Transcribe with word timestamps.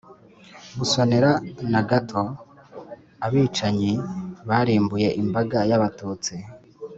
busonera 0.77 1.31
na 1.71 1.81
gato 1.89 2.23
abicanyi 3.25 3.91
barimbuye 4.47 5.07
imbaga 5.21 5.59
y'abatutsi 5.69 6.35